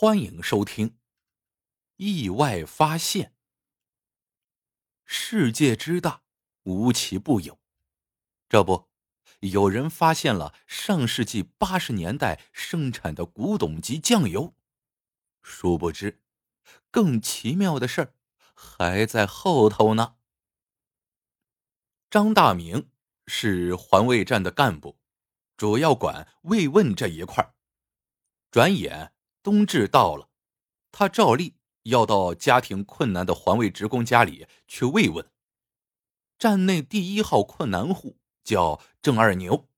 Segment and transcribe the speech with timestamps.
[0.00, 0.90] 欢迎收听
[1.96, 3.30] 《意外发现》。
[5.04, 6.22] 世界之大，
[6.62, 7.58] 无奇不有。
[8.48, 8.88] 这不，
[9.40, 14.54] 有人发现了上世纪八十年代生产的古董级酱油。
[15.42, 16.22] 殊不知，
[16.92, 18.14] 更奇妙的事儿
[18.54, 20.14] 还在后头呢。
[22.08, 22.88] 张大明
[23.26, 24.96] 是环卫站的干部，
[25.56, 27.52] 主要管慰问这一块
[28.52, 29.12] 转眼。
[29.42, 30.28] 冬至到了，
[30.90, 35.30] 他照例要到家庭困难的环卫职工家里去慰问。
[36.38, 39.68] 站内第一号困难户叫郑二牛，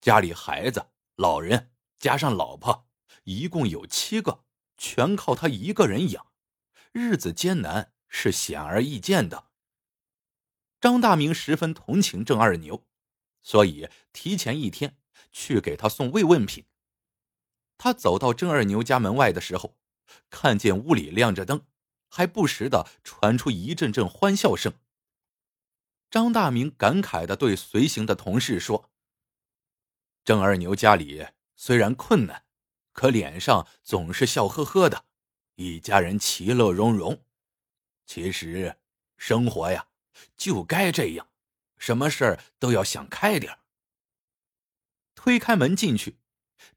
[0.00, 2.86] 家里孩子、老人加上老婆，
[3.24, 4.44] 一共有七个，
[4.76, 6.26] 全靠他一个人养，
[6.92, 9.46] 日子艰难是显而易见的。
[10.80, 12.86] 张大明十分同情郑二牛，
[13.42, 14.98] 所以提前一天
[15.32, 16.66] 去给他送慰问品。
[17.78, 19.76] 他走到郑二牛家门外的时候，
[20.30, 21.64] 看见屋里亮着灯，
[22.08, 24.72] 还不时的传出一阵阵欢笑声。
[26.10, 28.90] 张大明感慨的对随行的同事说
[30.24, 32.44] ：“郑二牛家里虽然困难，
[32.92, 35.04] 可脸上总是笑呵呵的，
[35.56, 37.22] 一家人其乐融融。
[38.06, 38.76] 其实
[39.16, 39.88] 生活呀，
[40.36, 41.28] 就该这样，
[41.76, 43.58] 什么事儿都要想开点
[45.14, 46.16] 推开门进去。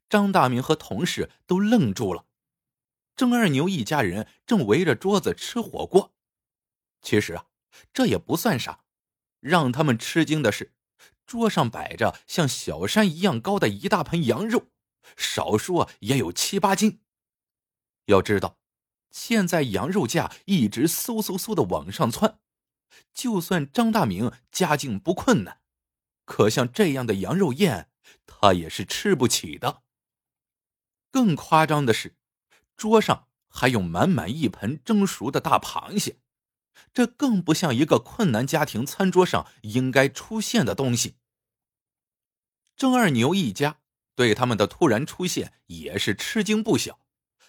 [0.10, 2.26] 张大明和同事都愣住了。
[3.16, 6.16] 郑二牛一家人正围着桌子吃火锅。
[7.02, 7.46] 其实啊，
[7.94, 8.84] 这也不算啥。
[9.40, 10.74] 让他们吃惊的是，
[11.26, 14.68] 桌上摆着像小山一样高的一大盆羊肉，
[15.16, 17.02] 少说也有七八斤。
[18.06, 18.58] 要知道，
[19.12, 22.40] 现在羊肉价一直嗖嗖嗖的往上窜，
[23.14, 25.62] 就算张大明家境不困难，
[26.26, 27.90] 可像这样的羊肉宴，
[28.26, 29.84] 他也是吃不起的。
[31.12, 32.16] 更夸张的是，
[32.76, 36.20] 桌上还有满满一盆蒸熟的大螃蟹，
[36.94, 41.16] 这更不像一个困难家庭餐桌上应该出现的东西。
[42.76, 43.80] 郑二牛一家
[44.16, 47.00] 对他们的突然出现也是吃惊不小，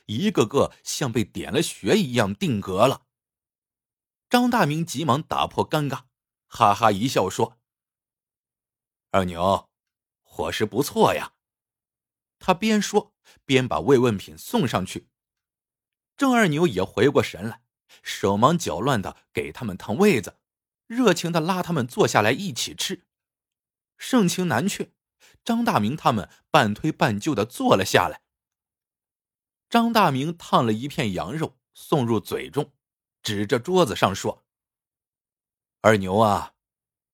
[0.06, 3.06] 一个个像被点了穴一样定格了。
[4.28, 6.04] 张大明急忙打破尴尬，
[6.47, 7.59] 哈哈一笑说
[9.10, 9.69] ：“二牛，
[10.22, 11.34] 伙食不错呀。”
[12.38, 13.09] 他边说
[13.44, 15.08] 边把慰问品送上去。
[16.16, 17.62] 郑二牛也回过神来，
[18.02, 20.38] 手忙脚乱的给他们腾位子，
[20.86, 23.06] 热情的拉他们坐下来一起吃。
[23.96, 24.92] 盛情难却，
[25.44, 28.22] 张大明他们半推半就的坐了下来。
[29.69, 32.72] 张大明烫了一片羊肉送入嘴中，
[33.22, 34.44] 指着桌子上说
[35.80, 36.54] ：“二牛啊，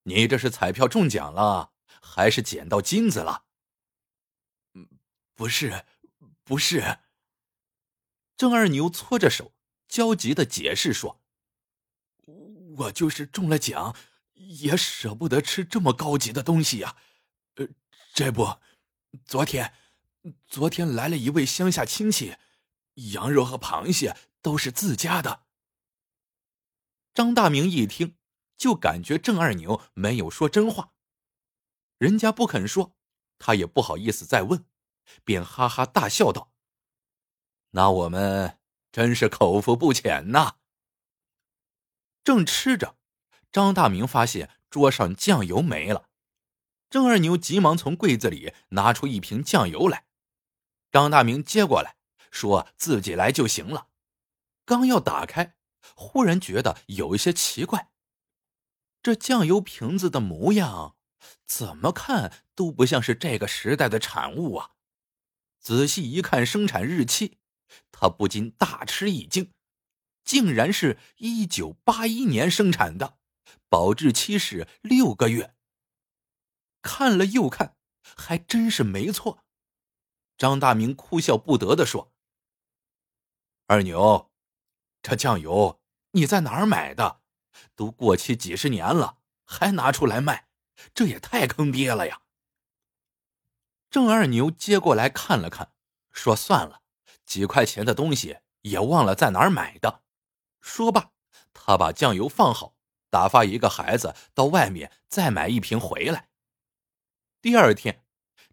[0.04, 3.44] 你这是彩票中奖了，还是捡到金子了？”
[4.74, 4.88] 嗯
[5.34, 5.84] 不是，
[6.46, 7.00] 不是。
[8.36, 9.52] 郑二牛搓着手，
[9.88, 11.20] 焦急的解释说
[12.78, 13.96] ：“我就是中了奖，
[14.34, 16.96] 也舍不得吃这么高级的东西呀。
[17.56, 17.66] 呃，
[18.14, 18.58] 这不，
[19.24, 19.74] 昨天，
[20.46, 22.36] 昨天来了一位乡下亲戚，
[23.12, 25.46] 羊肉和螃蟹都是自家的。”
[27.12, 28.16] 张大明一听，
[28.56, 30.92] 就感觉郑二牛没有说真话。
[31.98, 32.96] 人家不肯说，
[33.36, 34.64] 他也不好意思再问。
[35.24, 36.52] 便哈哈大笑道
[37.72, 38.58] ：“那我们
[38.90, 40.56] 真是口福不浅呐。”
[42.24, 42.96] 正吃着，
[43.52, 46.08] 张大明发现桌上酱油没了，
[46.90, 50.06] 郑二牛急忙从柜子里拿出一瓶酱油来。
[50.90, 51.96] 张大明接过来，
[52.30, 53.88] 说自己来就行了。
[54.64, 55.56] 刚要打开，
[55.94, 57.90] 忽然觉得有一些奇怪，
[59.02, 60.96] 这酱油瓶子的模样，
[61.46, 64.72] 怎么看都不像是这个时代的产物啊！
[65.66, 67.38] 仔细一看生产日期，
[67.90, 69.52] 他不禁大吃一惊，
[70.24, 73.18] 竟然是一九八一年生产的，
[73.68, 75.56] 保质期是六个月。
[76.82, 77.76] 看了又看，
[78.16, 79.44] 还真是没错。
[80.38, 82.12] 张大明哭笑不得的说
[83.66, 84.30] ：“二牛，
[85.02, 85.80] 这酱油
[86.12, 87.22] 你在哪儿买的？
[87.74, 90.46] 都过期几十年了，还拿出来卖，
[90.94, 92.22] 这也太坑爹了呀！”
[93.90, 95.72] 郑二牛接过来看了看，
[96.12, 96.82] 说：“算了，
[97.24, 100.02] 几块钱的东西也忘了在哪儿买的。”
[100.60, 101.12] 说罢，
[101.54, 102.74] 他把酱油放好，
[103.10, 106.28] 打发一个孩子到外面再买一瓶回来。
[107.40, 108.04] 第二天，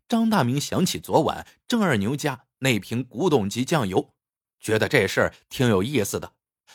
[0.08, 4.14] 张大明想起昨晚郑二牛家那瓶古董级酱油，
[4.60, 6.34] 觉得这事儿挺有意思的，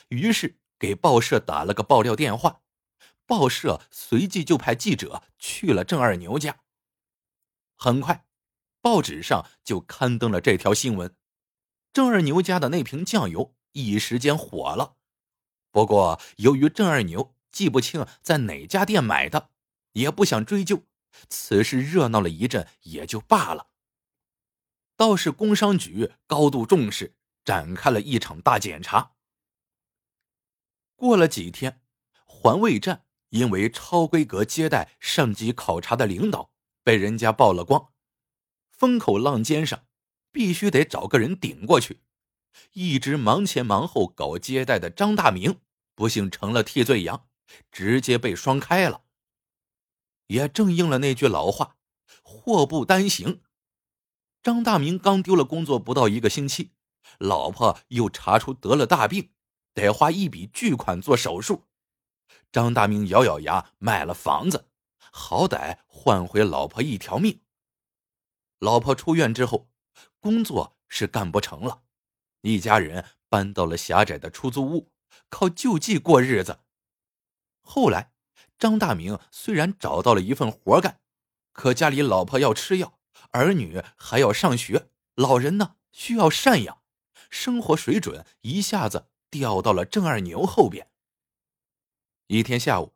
[0.09, 2.61] 于是给报社打了个爆料电话。
[3.25, 6.61] 报社随即就派记者去了郑二牛家。
[7.77, 8.25] 很快。
[8.89, 11.15] 报纸上就刊登了这条新闻，
[11.93, 14.97] 郑二牛家的那瓶酱油一时间火了。
[15.71, 19.51] 不过，由于郑二牛记不清在哪家店买的，
[19.93, 20.85] 也不想追究，
[21.29, 23.67] 此事热闹了一阵也就罢了。
[24.97, 27.15] 倒是工商局高度重视，
[27.45, 29.13] 展开了一场大检查。
[30.97, 31.83] 过了几天，
[32.25, 37.93] 环卫站因为超规格接待上级考察的领导，被人家曝了光。
[38.79, 39.87] 风口浪尖上，
[40.31, 42.01] 必须得找个人顶过去。
[42.73, 45.61] 一直忙前忙后搞接待的张大明，
[45.97, 47.27] 不幸成了替罪羊，
[47.73, 49.03] 直接被双开了。
[50.29, 51.77] 也正应了那句老话
[52.23, 53.43] ：“祸不单行。”
[54.45, 56.71] 张大明刚丢了工作不到一个星期，
[57.19, 59.31] 老婆又查出得了大病。
[59.75, 61.65] 得花一笔巨款做手术，
[62.51, 64.69] 张大明咬咬牙卖了房子，
[65.13, 67.41] 好歹换回老婆一条命。
[68.59, 69.69] 老婆出院之后，
[70.21, 71.83] 工作是干不成了，
[72.43, 74.93] 一家人搬到了狭窄的出租屋，
[75.29, 76.61] 靠救济过日子。
[77.61, 78.13] 后来，
[78.59, 81.01] 张大明虽然找到了一份活干，
[81.53, 82.99] 可家里老婆要吃药，
[83.31, 86.83] 儿女还要上学，老人呢需要赡养，
[87.31, 89.09] 生活水准一下子。
[89.31, 90.91] 掉到了郑二牛后边。
[92.29, 92.95] 一天下午，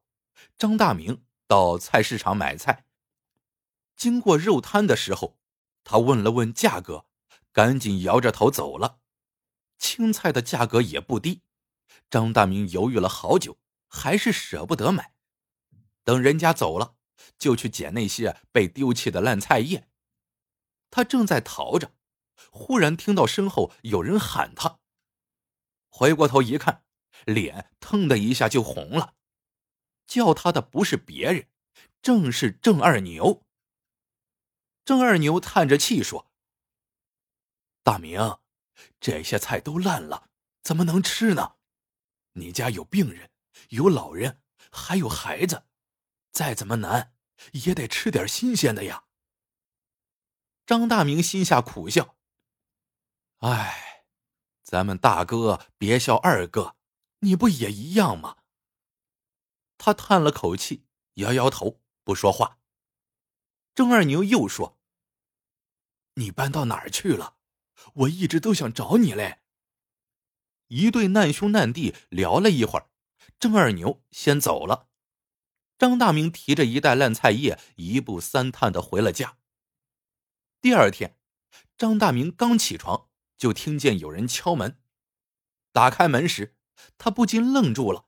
[0.57, 2.87] 张大明到菜市场买菜，
[3.95, 5.39] 经过肉摊的时候，
[5.85, 7.07] 他问了问价格，
[7.53, 9.01] 赶紧摇着头走了。
[9.79, 11.43] 青菜的价格也不低，
[12.09, 13.59] 张大明犹豫了好久，
[13.89, 15.13] 还是舍不得买。
[16.05, 16.95] 等人家走了，
[17.39, 19.89] 就去捡那些被丢弃的烂菜叶。
[20.91, 21.95] 他正在逃着，
[22.51, 24.79] 忽然听到身后有人喊他。
[25.89, 26.85] 回过头一看，
[27.27, 29.15] 脸腾的一下就红了。
[30.07, 31.49] 叫他的不是别人，
[32.03, 33.45] 正是郑二牛。
[34.85, 36.33] 郑二牛叹着气说
[37.83, 38.39] ：“大明，
[39.01, 40.31] 这些菜都烂了，
[40.63, 41.57] 怎么能吃呢？
[42.33, 43.31] 你家有病人，
[43.71, 45.67] 有老人，还有孩子，
[46.31, 47.15] 再怎么难
[47.53, 49.05] 也得吃点新鲜的呀。”
[50.67, 52.17] 张大明心下苦笑
[53.39, 53.89] ：“唉。”
[54.63, 56.77] 咱们大哥别笑二哥，
[57.19, 58.39] 你不也一样吗？
[59.77, 60.87] 他叹了口气，
[61.17, 62.59] 摇摇头，不说话。
[63.75, 64.79] 郑二牛又说
[66.15, 67.37] ：“你搬到哪儿去了？
[67.95, 69.41] 我一直都想找你嘞。”
[70.69, 72.91] 一对难兄难弟聊了一会儿，
[73.39, 74.89] 郑二牛先走了。
[75.79, 79.39] 张大明提着一袋烂菜叶，一步三探的回了家。
[80.61, 81.19] 第二天，
[81.77, 83.09] 张大明刚起床。
[83.39, 84.79] 就听见有人敲门，
[85.73, 86.55] 打开门时，
[86.97, 88.07] 他不禁愣住了。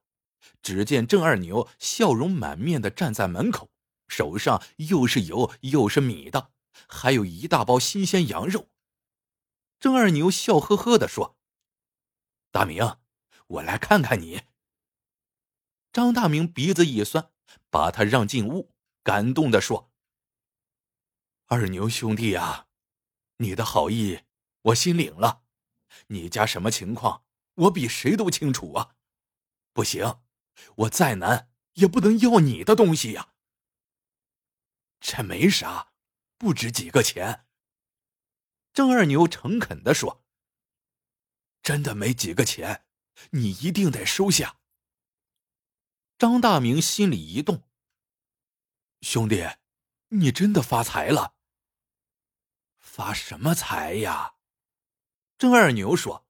[0.63, 3.74] 只见郑二牛笑容满面的站在门口，
[4.09, 6.53] 手上又是油又是米的，
[6.89, 8.69] 还有一大包新鲜羊肉。
[9.81, 11.39] 郑二牛笑呵呵的说
[12.51, 12.99] ：“大明，
[13.47, 14.43] 我来看看你。”
[15.93, 17.31] 张大明鼻子一酸，
[17.71, 19.93] 把他让进屋，感动的说
[21.47, 22.69] ：“二牛兄弟啊，
[23.39, 24.21] 你的好意。”
[24.65, 25.43] 我心领了，
[26.07, 28.95] 你家什么情况，我比谁都清楚啊！
[29.75, 30.23] 不行，
[30.77, 33.34] 我再难也不能要你的东西呀。
[35.07, 35.93] 这没啥，
[36.39, 37.45] 不值几个钱。
[38.73, 40.25] 郑二牛诚恳的说
[41.63, 42.87] ：“真的没几个钱，
[43.33, 44.61] 你一定得收下。”
[46.17, 47.69] 张大明心里一动
[49.03, 49.47] ：“兄弟，
[50.09, 51.35] 你真的发财了？
[52.79, 54.37] 发什么财呀？”
[55.37, 56.27] 郑二牛说：“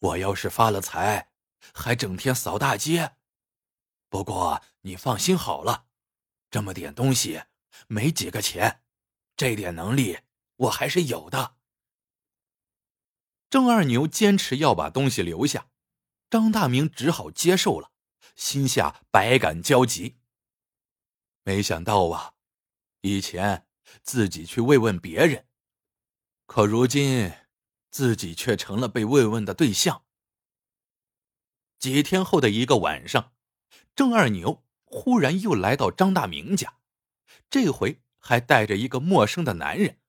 [0.00, 1.32] 我要是发了财，
[1.72, 3.18] 还整天扫大街。
[4.08, 5.86] 不过你放心好了，
[6.50, 7.44] 这么点东西，
[7.88, 8.82] 没几个钱，
[9.36, 10.18] 这点能力
[10.56, 11.56] 我还是有的。”
[13.50, 15.68] 郑二牛坚持要把东西留下，
[16.30, 17.92] 张大明只好接受了，
[18.34, 20.18] 心下百感交集。
[21.42, 22.34] 没想到啊，
[23.02, 23.66] 以前
[24.02, 25.46] 自己去慰问别人，
[26.46, 27.32] 可如今……
[27.90, 30.06] 自己却成了被慰问的对象。
[31.78, 33.34] 几天后的一个晚上，
[33.94, 36.78] 郑二牛忽然又来到张大明家，
[37.52, 40.00] 这回还带着一个陌生的男人。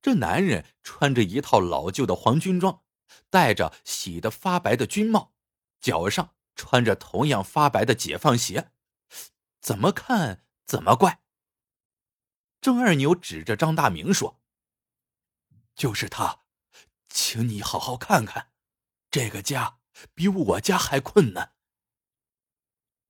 [0.00, 2.84] 这男人穿着一套老旧的黄军装，
[3.28, 5.34] 戴着洗得发白的军帽，
[5.80, 8.70] 脚上穿着同样发白的解放鞋，
[9.60, 11.20] 怎么看怎么怪。
[12.60, 14.40] 郑二牛指着张大明说
[15.74, 16.42] ：“就是他。”
[17.12, 18.52] 请你好好看看，
[19.10, 19.80] 这个家
[20.14, 21.54] 比我家还困难。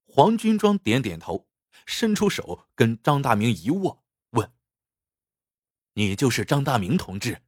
[0.06, 1.49] 黄军装点点头，
[1.86, 4.52] 伸出手跟张大明一握，问
[5.94, 7.42] ：“你就是张大明同志？”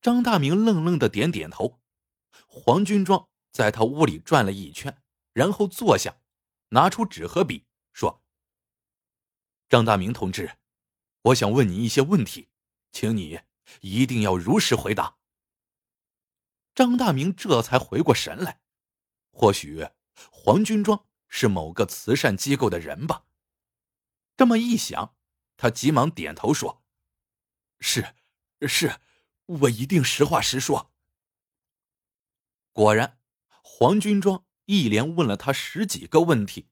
[0.00, 1.80] 张大明愣愣的点点头。
[2.46, 6.20] 黄军庄在他屋里转了一圈，然后坐下，
[6.70, 8.22] 拿出纸和笔，说
[9.68, 10.58] ：“张大明同志，
[11.22, 12.48] 我想问你一些问题，
[12.90, 13.40] 请你
[13.80, 15.16] 一定要如实回答。”
[16.74, 18.60] 张大明这才回过神来，
[19.30, 19.86] 或许
[20.30, 23.24] 黄军庄是某个慈善机构的人吧。
[24.36, 25.16] 这么一想，
[25.56, 26.84] 他急忙点头说
[27.80, 28.14] ：“是，
[28.68, 29.00] 是，
[29.46, 30.92] 我一定实话实说。”
[32.72, 33.18] 果然，
[33.62, 36.68] 黄军庄一连问了他十几个问题，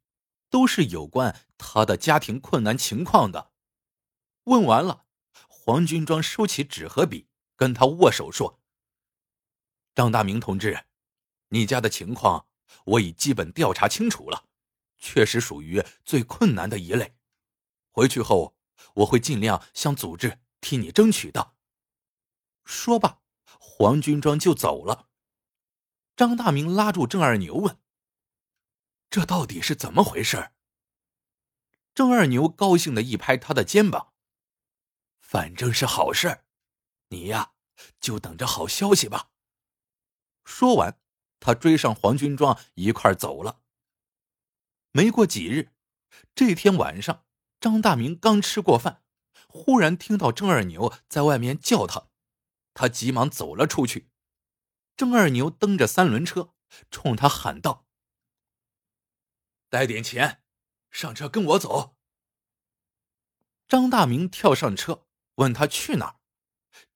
[0.50, 3.52] 都是有关他的家庭困难情况的。
[4.44, 5.06] 问完了，
[5.48, 8.60] 黄军庄收起纸和笔，跟他握手说。
[9.94, 10.84] 张大明同志，
[11.48, 12.46] 你家的情况
[12.84, 14.50] 我已基本调查清楚了，
[15.00, 17.16] 确实属于最困难的一类。
[17.90, 18.57] 回去后
[18.95, 21.54] 我会尽量向组织替你争取的。
[22.64, 23.21] 说罢，
[23.59, 25.09] 黄军庄就走了。
[26.14, 27.80] 张大明拉住郑二牛问
[29.11, 30.52] ：“这到底是怎么回事？”
[31.95, 34.12] 郑二牛高兴的一拍他的肩膀
[35.19, 36.45] ：“反正是好事
[37.09, 37.52] 你呀，
[38.00, 39.30] 就等着好消息吧。”
[40.45, 41.00] 说完，
[41.40, 43.62] 他追上黄军庄一块走了。
[44.92, 45.73] 没过几日，
[46.35, 47.25] 这天晚上，
[47.61, 49.02] 张大明刚吃过饭，
[49.49, 52.09] 忽然听到郑二牛在外面叫他，
[52.75, 54.11] 他急忙走了出去。
[54.97, 56.54] 郑二牛蹬着三轮车，
[56.90, 57.87] 冲他喊道
[59.70, 60.42] ：“带点钱，
[60.90, 61.97] 上车跟我走。”
[63.68, 65.06] 张大明跳上车，
[65.37, 66.16] 问他去哪儿。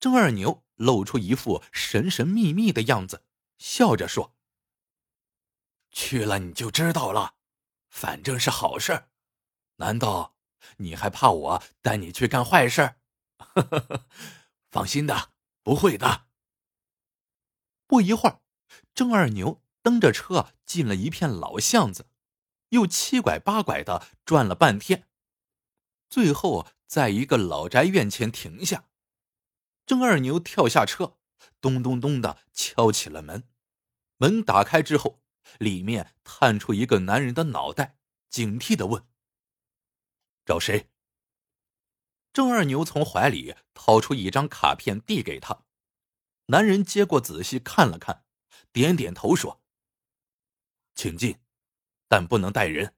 [0.00, 3.24] 郑二牛露出一副神神秘秘的样子。
[3.56, 4.34] 笑着说
[5.92, 7.33] ：“去了你就知道了，
[7.94, 9.04] 反正是好事。
[9.76, 10.34] 难道
[10.78, 12.96] 你还怕我带你去干坏事？
[14.68, 15.30] 放心的，
[15.62, 16.26] 不会的。”
[17.86, 18.40] 不一会儿，
[18.92, 22.08] 郑二牛蹬着车进了一片老巷子，
[22.70, 25.06] 又七拐八拐的转了半天，
[26.10, 28.88] 最后在一个老宅院前停下。
[29.86, 31.16] 郑二牛跳下车。
[31.60, 33.44] 咚咚咚的敲起了门，
[34.16, 35.22] 门打开之后，
[35.58, 37.98] 里面探出一个男人的脑袋，
[38.28, 39.06] 警惕的问
[40.44, 40.90] ：“找谁？”
[42.32, 45.64] 郑二牛从怀里掏出一张卡片递给他，
[46.46, 48.24] 男人接过仔细看了看，
[48.72, 49.62] 点点头说
[50.94, 51.38] ：“请进，
[52.08, 52.96] 但不能带人。”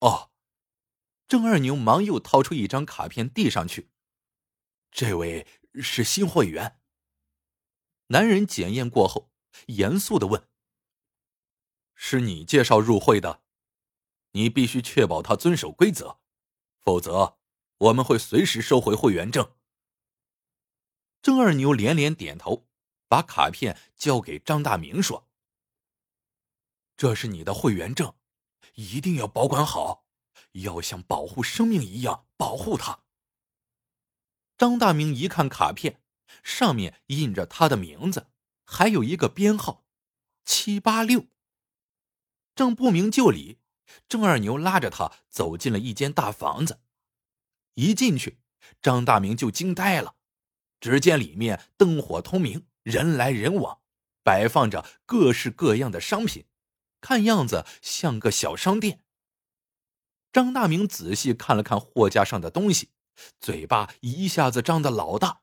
[0.00, 0.32] 哦，
[1.28, 3.90] 郑二牛忙又掏出一张卡片递上去，
[4.90, 6.80] 这位是新会员。
[8.06, 9.30] 男人检验过后，
[9.66, 10.48] 严肃的问
[12.02, 13.42] ：“是你介绍入会的？
[14.30, 16.18] 你必须确保他遵守规则，
[16.80, 17.36] 否则
[17.76, 19.52] 我们会随时收回会员证。”
[21.20, 22.66] 郑二牛连连点头，
[23.06, 25.28] 把卡片交给张大明说
[26.96, 28.14] ：“这是你的会员证，
[28.76, 30.06] 一定要保管好，
[30.52, 33.00] 要像保护生命一样保护它。”
[34.56, 36.00] 张大明一看卡片。
[36.44, 38.28] 上面印着他的名字，
[38.64, 39.84] 还有一个编号，
[40.44, 41.26] 七八六。
[42.60, 43.58] 正不明就里，
[44.06, 46.82] 郑二牛拉着他走进了一间大房子。
[47.72, 48.38] 一进去，
[48.82, 50.16] 张大明就惊呆了。
[50.78, 53.80] 只见里面灯火通明，人来人往，
[54.22, 56.44] 摆放着各式各样的商品，
[57.00, 59.06] 看样子像个小商店。
[60.30, 62.90] 张大明仔细看了看货架上的东西，
[63.40, 65.40] 嘴巴一下子张得老大。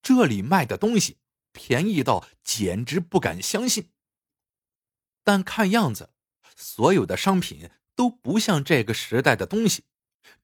[0.00, 1.18] 这里卖的东西
[1.52, 3.90] 便宜到简直不敢相信，
[5.22, 6.12] 但看样子，
[6.54, 9.84] 所有的商品都不像这个时代的东西，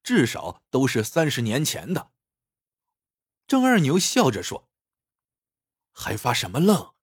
[0.02, 2.12] 至少都是三十年前的。
[3.46, 4.68] 郑二牛笑着说
[5.90, 6.94] ：“还发什么愣？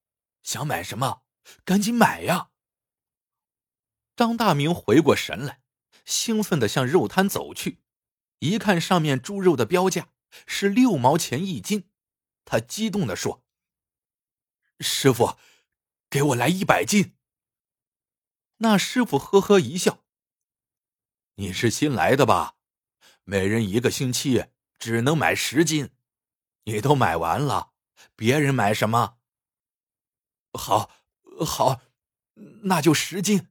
[0.43, 1.23] 想买什么，
[1.65, 2.51] 赶紧买呀！”
[4.15, 5.61] 张大明回过神来，
[6.05, 7.81] 兴奋的向肉摊走去，
[8.39, 10.09] 一看上面猪肉的标价
[10.45, 11.89] 是六毛钱一斤。
[12.45, 13.43] 他激动的说
[14.79, 15.37] ：“师傅，
[16.09, 17.15] 给我来一百斤。”
[18.57, 20.03] 那师傅呵呵一笑
[21.35, 22.55] ：“你是新来的吧？
[23.23, 24.45] 每人一个星期
[24.79, 25.91] 只能买十斤，
[26.63, 27.73] 你都买完了，
[28.15, 29.19] 别人买什么？
[30.53, 30.89] 好，
[31.45, 31.81] 好，
[32.63, 33.47] 那就十斤。”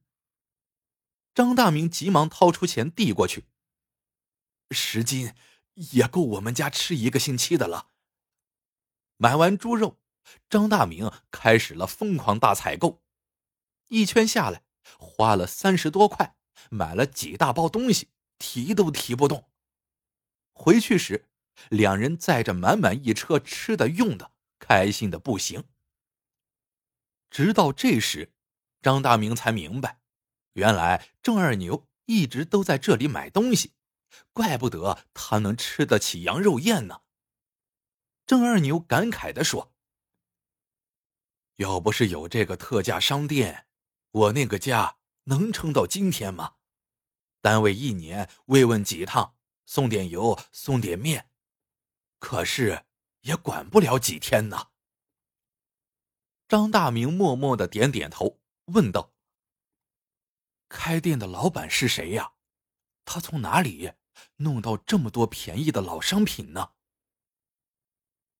[1.33, 3.45] 张大明急忙掏出钱递过去
[4.71, 5.33] ：“十斤
[5.73, 7.91] 也够我们家吃一个星期的了。”
[9.15, 9.99] 买完猪肉，
[10.49, 13.01] 张大明开始了疯狂大采购，
[13.87, 14.65] 一圈下来
[14.97, 16.35] 花了三十多块，
[16.69, 19.49] 买了几大包东西，提都提不动。
[20.53, 21.29] 回去时，
[21.69, 25.65] 两人载着满满一车吃的用的，开心的不行。
[27.29, 28.33] 直到这时，
[28.81, 29.99] 张大明才明白，
[30.53, 33.73] 原来郑二牛一直都在这里买东西，
[34.33, 37.01] 怪不得他能吃得起羊肉宴呢。
[38.25, 39.73] 郑二牛感慨的说
[41.57, 43.66] ：“要不是有这个特价商店，
[44.11, 46.55] 我那个家能撑到今天吗？
[47.41, 49.35] 单位一年慰问几趟，
[49.65, 51.29] 送点油，送点面，
[52.19, 52.85] 可是
[53.21, 54.69] 也管不了几天呢。”
[56.47, 59.13] 张大明默默的点点头，问道
[60.69, 62.33] ：“开店的老板是谁呀？
[63.03, 63.93] 他从哪里
[64.37, 66.71] 弄到这么多便宜的老商品呢？”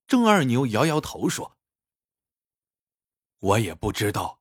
[0.08, 1.58] 郑二牛摇摇头说
[3.40, 4.37] ：“我也不知道，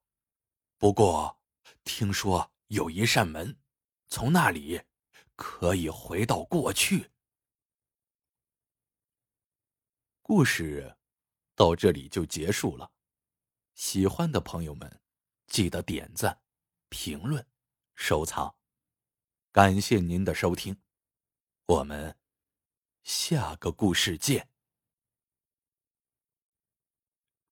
[0.77, 1.39] 不过
[1.83, 3.57] 听说有一扇门，
[4.07, 4.81] 从那里
[5.35, 7.11] 可以回到过去。”
[10.21, 10.97] 故事
[11.55, 12.91] 到这里就结束了。
[13.73, 15.01] 喜欢的朋友们，
[15.47, 16.41] 记得点赞、
[16.89, 17.47] 评论、
[17.95, 18.55] 收藏，
[19.51, 20.81] 感谢您的收听，
[21.65, 22.17] 我们
[23.03, 24.49] 下个故事见。